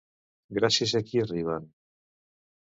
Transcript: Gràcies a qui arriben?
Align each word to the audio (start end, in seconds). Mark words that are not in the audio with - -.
Gràcies 0.59 0.93
a 1.01 1.01
qui 1.09 1.21
arriben? 1.25 1.69